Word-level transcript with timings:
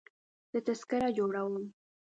زه 0.51 0.59
تذکره 0.67 1.09
جوړوم. 1.17 1.65